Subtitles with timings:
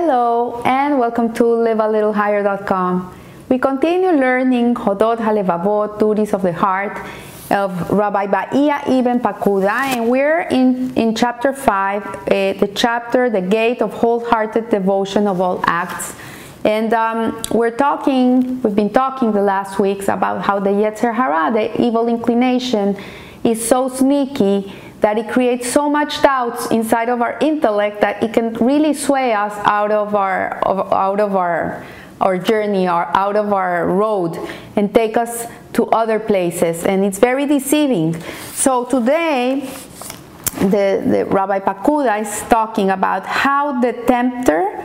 [0.00, 3.12] Hello and welcome to livealittlehigher.com.
[3.48, 7.04] We continue learning Hovot Halevavot, duties of the heart
[7.50, 13.40] of Rabbi Bahia Ibn Pakuda, and we're in, in chapter 5, uh, the chapter, the
[13.40, 16.14] gate of wholehearted devotion of all acts.
[16.62, 21.52] And um, we're talking, we've been talking the last weeks about how the Yetzer Hara,
[21.52, 22.96] the evil inclination,
[23.42, 28.32] is so sneaky that it creates so much doubts inside of our intellect that it
[28.32, 31.84] can really sway us out of our of, out of our
[32.20, 34.36] our journey or out of our road
[34.74, 36.84] and take us to other places.
[36.84, 38.20] And it's very deceiving.
[38.54, 39.70] So today
[40.60, 44.84] the, the rabbi pakuda is talking about how the tempter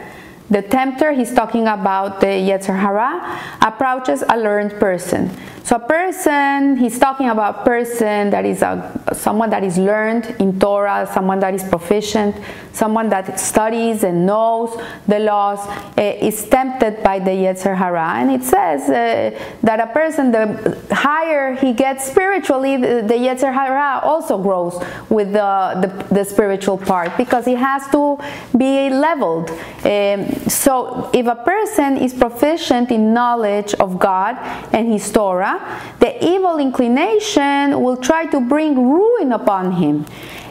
[0.50, 5.30] the tempter he's talking about the yetzer hara approaches a learned person
[5.64, 10.36] so a person, he's talking about a person that is a, someone that is learned
[10.38, 12.36] in Torah, someone that is proficient,
[12.74, 15.60] someone that studies and knows the laws,
[15.98, 18.16] uh, is tempted by the Yetzer Hara.
[18.16, 23.54] And it says uh, that a person, the higher he gets spiritually, the, the Yetzer
[23.54, 28.20] Hara also grows with the, the, the, spiritual part because he has to
[28.58, 29.50] be leveled.
[29.86, 34.38] Um, so if a person is proficient in knowledge of God
[34.74, 35.60] and his Torah,
[36.00, 40.06] the evil inclination will try to bring ruin upon him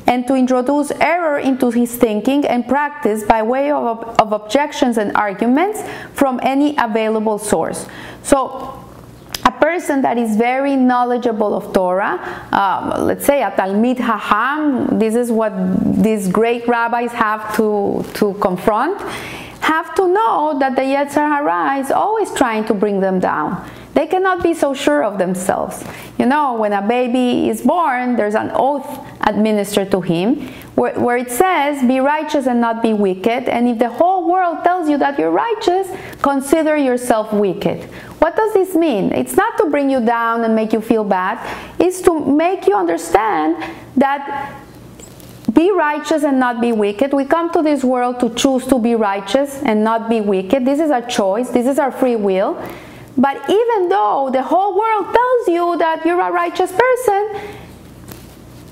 [0.06, 5.14] and to introduce error into his thinking and practice by way of, of objections and
[5.16, 5.82] arguments
[6.14, 7.86] from any available source.
[8.22, 8.78] So,
[9.44, 12.20] a person that is very knowledgeable of Torah,
[12.52, 15.52] um, let's say a Talmid Haham, this is what
[16.02, 19.00] these great rabbis have to, to confront,
[19.72, 23.48] have to know that the Yetzer Hara is always trying to bring them down
[23.94, 25.84] they cannot be so sure of themselves.
[26.18, 28.88] You know, when a baby is born, there's an oath
[29.20, 33.48] administered to him where, where, it says, Be righteous and not be wicked.
[33.48, 35.88] And if the whole world tells you that you're righteous,
[36.22, 37.84] consider yourself wicked.
[38.20, 39.12] What does this mean?
[39.12, 41.38] It's not to bring you down and make you feel bad,
[41.78, 43.62] it's to make you understand
[43.96, 44.61] that
[45.52, 47.12] be righteous and not be wicked.
[47.12, 50.64] We come to this world to choose to be righteous and not be wicked.
[50.64, 52.62] This is our choice, this is our free will.
[53.16, 57.40] But even though the whole world tells you that you're a righteous person,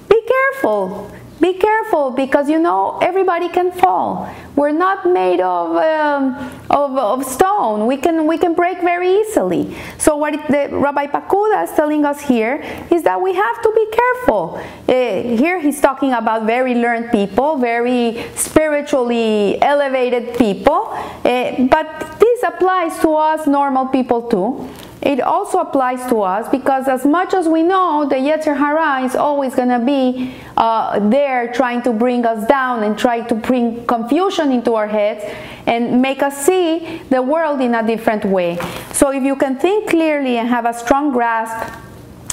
[0.09, 1.11] be careful.
[1.41, 4.29] Be careful because you know everybody can fall.
[4.57, 6.35] We're not made of, um,
[6.69, 7.87] of, of, stone.
[7.87, 9.75] We can, we can break very easily.
[9.97, 13.87] So, what the, Rabbi Pakuda is telling us here is that we have to be
[13.91, 14.61] careful.
[14.87, 14.93] Uh,
[15.37, 22.99] here he's talking about very learned people, very spiritually elevated people, uh, but this applies
[22.99, 24.69] to us normal people too.
[25.03, 29.17] It also applies to us because as much as we know, the Yetzer Hara is
[29.17, 33.87] always going to be uh, there trying to bring us down and try to bring
[33.87, 35.25] confusion into our heads
[35.67, 38.59] and make us see the world in a different way.
[38.93, 41.73] So if you can think clearly and have a strong grasp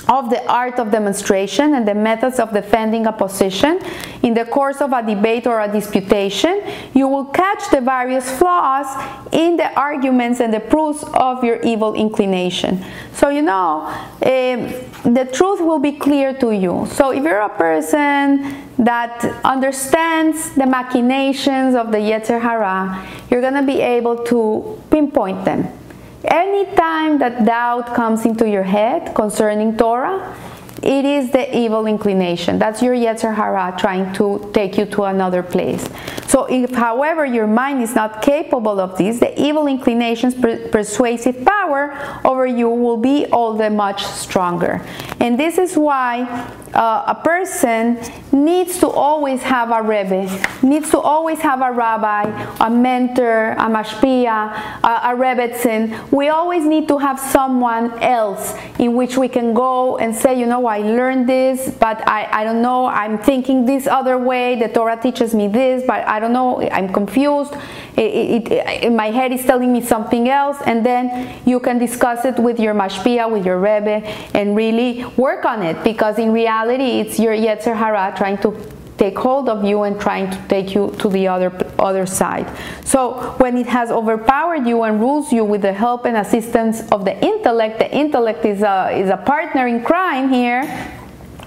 [0.09, 3.79] of the art of demonstration and the methods of defending a position
[4.23, 6.61] in the course of a debate or a disputation,
[6.93, 8.87] you will catch the various flaws
[9.31, 12.83] in the arguments and the proofs of your evil inclination.
[13.13, 13.87] So, you know,
[14.21, 16.87] um, the truth will be clear to you.
[16.91, 23.55] So, if you're a person that understands the machinations of the Yetzer Hara, you're going
[23.55, 25.76] to be able to pinpoint them
[26.23, 30.35] Anytime that doubt comes into your head concerning Torah,
[30.81, 32.59] it is the evil inclination.
[32.59, 35.87] That's your Yetzer Hara trying to take you to another place.
[36.27, 41.43] So, if, however, your mind is not capable of this, the evil inclination's per- persuasive
[41.45, 44.85] power over you will be all the much stronger.
[45.19, 47.99] And this is why uh, a person
[48.31, 50.29] needs to always have a rebbe,
[50.61, 52.23] needs to always have a rabbi,
[52.59, 54.51] a mentor, a mashpia,
[54.83, 56.11] a, a rebbetzin.
[56.11, 60.45] We always need to have someone else in which we can go and say, you
[60.45, 64.67] know, I learned this, but I, I don't know, I'm thinking this other way, the
[64.67, 67.53] Torah teaches me this, but I don't know, I'm confused.
[67.95, 68.51] It, it,
[68.83, 72.59] it, my head is telling me something else, and then you can discuss it with
[72.59, 74.05] your mashpia, with your rebbe,
[74.35, 75.83] and really work on it.
[75.83, 78.49] Because in reality, reality it's your Yetzer Hara trying to
[78.97, 82.47] take hold of you and trying to take you to the other other side.
[82.83, 87.05] So when it has overpowered you and rules you with the help and assistance of
[87.05, 90.63] the intellect, the intellect is a is a partner in crime here,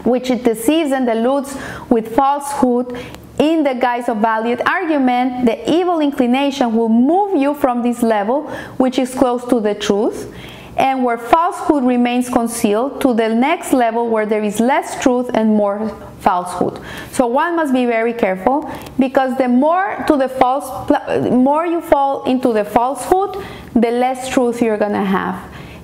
[0.05, 1.57] which it deceives and deludes
[1.89, 2.97] with falsehood
[3.39, 8.43] in the guise of valid argument, the evil inclination will move you from this level,
[8.77, 10.31] which is close to the truth,
[10.81, 15.51] and where falsehood remains concealed to the next level where there is less truth and
[15.51, 15.91] more
[16.21, 16.83] falsehood.
[17.13, 18.69] So one must be very careful
[18.99, 20.67] because the more to the false
[21.31, 23.45] more you fall into the falsehood,
[23.75, 25.37] the less truth you're going to have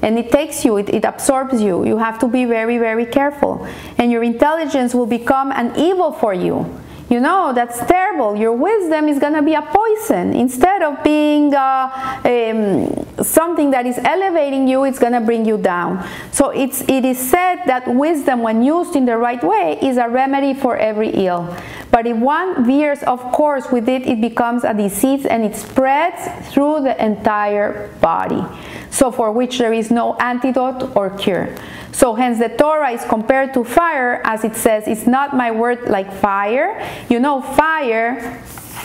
[0.03, 1.85] and it takes you, it, it, absorbs you.
[1.85, 3.67] You have to be very, very careful.
[3.97, 6.71] And your intelligence will become an evil for you.
[7.09, 8.35] You know, that's terrible.
[8.35, 10.35] Your wisdom is going to be a poison.
[10.35, 15.57] Instead of being uh, um, something that is elevating you, it's going to bring you
[15.57, 16.05] down.
[16.33, 20.09] So it's, it is said that wisdom, when used in the right way, is a
[20.09, 21.57] remedy for every ill.
[21.93, 26.53] But if one veers of course with it, it becomes a disease and it spreads
[26.53, 28.45] through the entire body.
[28.91, 31.55] So for which there is no antidote or cure.
[31.97, 35.89] So hence the Torah is compared to fire as it says, it's not my word
[35.89, 36.87] like fire.
[37.09, 38.43] You know, fire,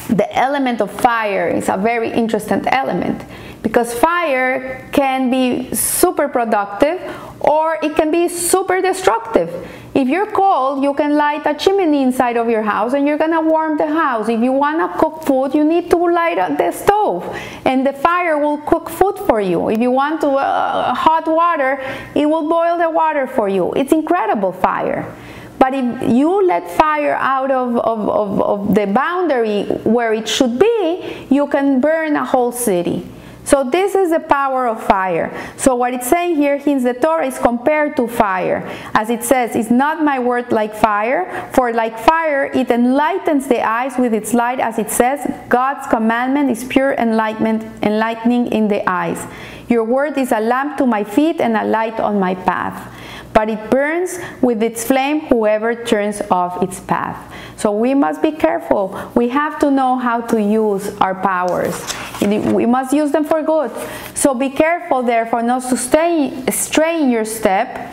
[0.07, 3.21] the element of fire is a very interesting element
[3.63, 7.01] because fire can be super productive
[7.41, 9.49] or it can be super destructive.
[9.93, 13.41] If you're cold, you can light a chimney inside of your house and you're gonna
[13.41, 14.29] warm the house.
[14.29, 17.23] If you wanna cook food, you need to light the stove
[17.65, 19.69] and the fire will cook food for you.
[19.69, 21.81] If you want to uh, hot water,
[22.15, 23.73] it will boil the water for you.
[23.73, 25.13] It's incredible fire.
[25.59, 30.57] But if you let fire out of, of, of, of the boundary where it should
[30.57, 33.05] be, you can burn a whole city.
[33.43, 35.31] So this is the power of fire.
[35.57, 38.63] So what it's saying here, hence the Torah is compared to fire.
[38.93, 43.61] As it says, it's not my word like fire, for like fire it enlightens the
[43.61, 48.87] eyes with its light, as it says, God's commandment is pure enlightenment, enlightening in the
[48.89, 49.25] eyes.
[49.67, 52.97] Your word is a lamp to my feet and a light on my path
[53.33, 57.33] but it burns with its flame whoever turns off its path.
[57.57, 59.11] So we must be careful.
[59.15, 61.79] We have to know how to use our powers.
[62.21, 63.71] We must use them for good.
[64.13, 67.91] So be careful, therefore, not to stay, stray in your step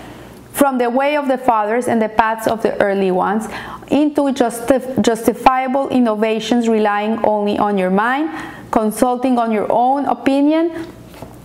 [0.53, 3.47] from the way of the fathers and the paths of the early ones
[3.91, 8.29] into justif- justifiable innovations relying only on your mind,
[8.71, 10.87] consulting on your own opinion,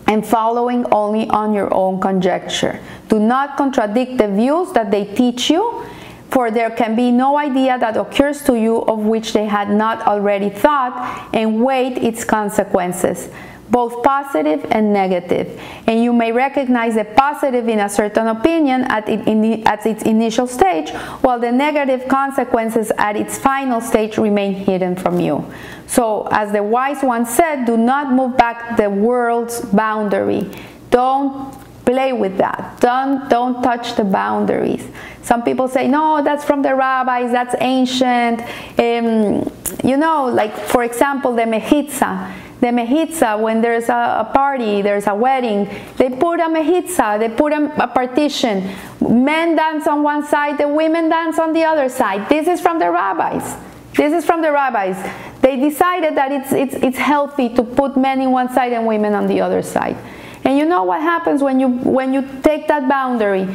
[0.08, 2.80] and following only on your own conjecture.
[3.08, 5.86] Do not contradict the views that they teach you,
[6.34, 10.02] for there can be no idea that occurs to you of which they had not
[10.08, 13.30] already thought and weighed its consequences
[13.70, 15.60] both positive and negative.
[15.88, 19.28] And you may recognize the positive in a certain opinion at, it,
[19.66, 20.92] at its initial stage,
[21.22, 25.52] while the negative consequences at its final stage remain hidden from you.
[25.88, 30.52] So, as the wise one said, do not move back the world's boundary.
[30.92, 32.80] Don't play with that.
[32.80, 34.88] Don't, don't touch the boundaries.
[35.22, 38.42] Some people say, no, that's from the rabbis, that's ancient.
[38.78, 39.52] Um,
[39.84, 42.34] you know, like for example, the mechitza
[42.64, 47.28] the mechitza, when there's a, a, party, there's a wedding, they put a mechitza, they
[47.28, 48.74] put a, a, partition.
[49.02, 52.30] Men dance on one side, the women dance on the other side.
[52.30, 53.58] This is from the rabbis.
[53.98, 54.96] This is from the rabbis.
[55.42, 59.14] They decided that it's, it's, it's healthy to put men in one side and women
[59.14, 59.98] on the other side.
[60.44, 63.48] And you know what happens when you, when you take that boundary?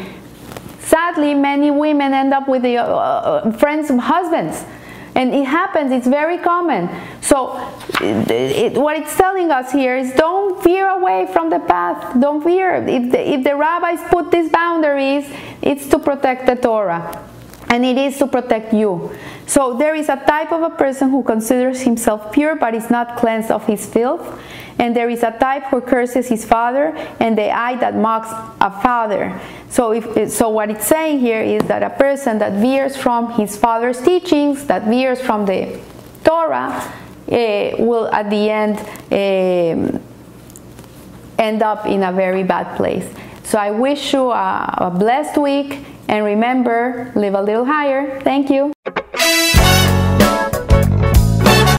[0.81, 4.65] Sadly, many women end up with the uh, uh, friends' husbands.
[5.15, 6.89] And it happens it's very common.
[7.21, 7.59] So
[8.01, 12.19] it, it, what it's telling us here is don't veer away from the path.
[12.21, 12.77] Don't veer.
[12.87, 15.29] If the, if the rabbis put these boundaries
[15.63, 17.25] it's to protect the torah.
[17.69, 19.15] And it is to protect you.
[19.47, 23.17] So there is a type of a person who considers himself pure but is not
[23.17, 24.41] cleansed of his filth,
[24.79, 28.29] and there is a type who curses his father, and the eye that mocks
[28.61, 29.39] a father.
[29.71, 33.57] So, if, so what it's saying here is that a person that veers from his
[33.57, 35.81] father's teachings, that veers from the
[36.25, 36.93] Torah,
[37.31, 38.79] uh, will at the end
[39.13, 39.99] uh,
[41.39, 43.07] end up in a very bad place.
[43.45, 48.21] So I wish you a, a blessed week and remember, live a little higher.
[48.23, 48.78] Thank you.